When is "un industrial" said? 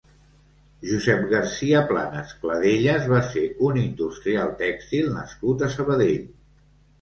3.69-4.51